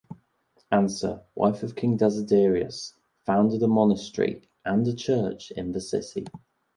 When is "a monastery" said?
3.61-4.49